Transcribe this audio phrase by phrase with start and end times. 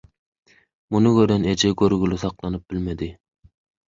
[0.95, 3.11] Muny gören eje görgüli saklanyp bilmedi–